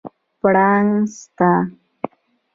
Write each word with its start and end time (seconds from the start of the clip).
پړانګ 0.39 0.91
سته؟ 1.17 1.51